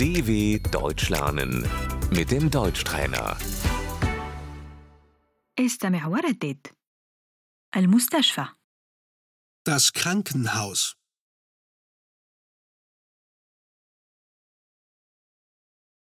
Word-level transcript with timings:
DW 0.00 0.58
Deutsch 0.70 1.08
lernen 1.10 1.66
mit 2.10 2.30
dem 2.30 2.50
Deutschtrainer. 2.50 3.36
استمع 5.58 6.06
وردد 6.06 6.66
المستشفى 7.76 8.46
Das 9.68 9.92
Krankenhaus. 9.92 10.96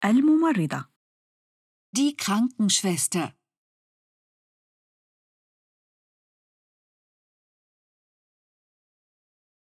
الممرضة 0.06 0.86
Die 1.96 2.16
Krankenschwester. 2.16 3.34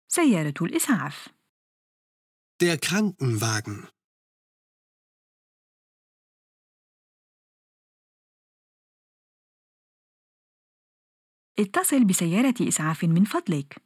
سيارة 0.08 0.54
الإسعاف 0.62 1.28
Der 2.62 2.78
Krankenwagen. 2.78 3.88
اتصل 11.58 12.04
بسيارة 12.04 12.54
إسعاف 12.68 13.04
من 13.04 13.24
فضلك 13.24 13.82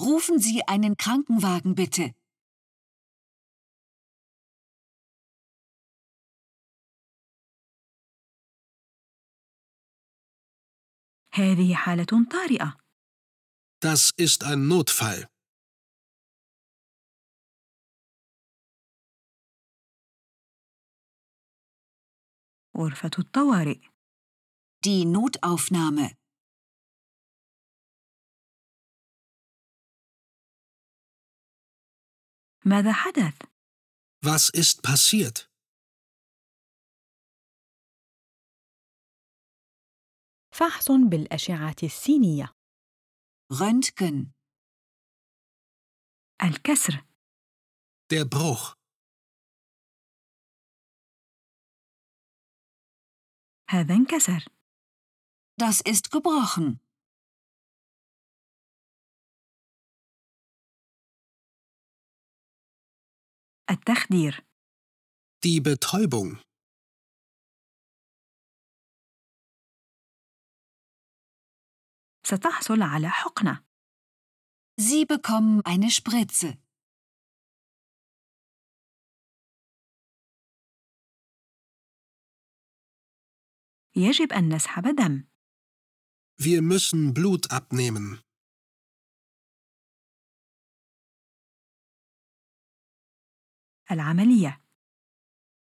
Rufen 0.00 0.38
Sie 0.38 0.62
einen 0.68 0.96
Krankenwagen 0.96 1.74
bitte. 1.74 2.14
هذه 11.34 11.74
حالة 11.74 12.26
طارئة 12.30 12.76
Das 13.84 14.10
ist 14.16 14.44
ein 14.44 14.68
Notfall. 14.68 15.26
غرفة 22.78 23.10
الطوارئ 23.18 23.80
Die 24.84 25.04
Notaufnahme. 25.04 26.16
ماذا 32.67 32.91
حدث؟ 32.93 33.41
Was 34.25 34.49
ist 34.49 34.81
passiert? 34.83 35.47
فحص 40.51 40.91
بالأشعة 40.91 41.75
السينية 41.83 42.53
Röntgen. 43.53 44.31
الكسر 46.43 47.05
Der 48.13 48.25
Bruch. 48.25 48.75
هذا 53.69 53.93
انكسر 53.95 54.45
Das 55.59 55.81
ist 55.81 56.11
gebrochen. 56.11 56.79
التخدير 63.70 64.44
Die 65.46 65.60
Betäubung. 65.60 66.36
ستحصل 72.26 72.82
على 72.82 73.08
حقنة 73.10 73.64
Sie 74.80 75.04
bekommen 75.04 75.60
eine 75.64 75.90
Spritze. 75.90 76.58
يجب 83.96 84.32
أن 84.32 84.48
نسحب 84.48 84.94
دم 84.96 85.24
Wir 86.40 86.62
müssen 86.62 87.14
Blut 87.14 87.50
abnehmen. 87.50 88.20
العملية 93.90 94.60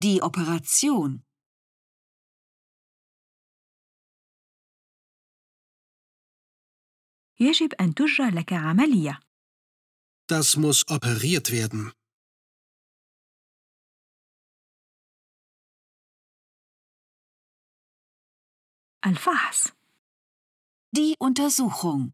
Die 0.03 0.21
Operation. 0.21 1.19
يجب 7.39 7.73
أن 7.73 7.93
تجرى 7.93 8.29
لك 8.29 8.53
عملية 8.53 9.19
Das 10.29 10.57
muss 10.57 10.83
operiert 10.89 11.51
werden. 11.51 11.93
الفحص 19.05 19.67
Die 20.95 21.15
Untersuchung. 21.19 22.13